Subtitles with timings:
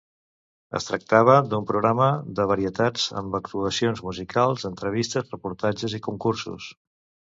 [0.79, 2.07] Es tractava d'un programa
[2.41, 6.77] de varietats amb actuacions musicals, entrevistes, reportatges i concursos.